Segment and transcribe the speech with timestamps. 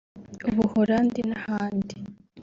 [0.49, 1.95] Ubuhorandi n’ahandi